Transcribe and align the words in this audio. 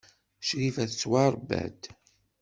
Crifa 0.47 0.83
tettwaṛebba-d. 0.89 1.81